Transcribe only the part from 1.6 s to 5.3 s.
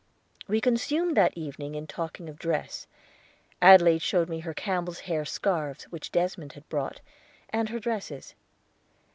in talking of dress. Adelaide showed me her camel's hair